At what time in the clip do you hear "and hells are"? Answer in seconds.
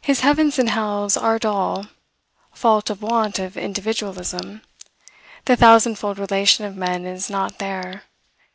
0.58-1.38